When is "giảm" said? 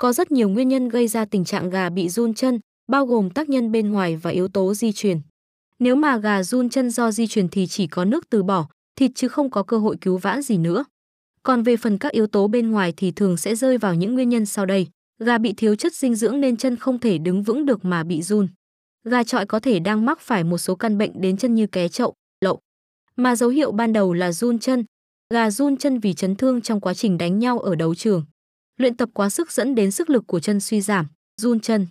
30.80-31.06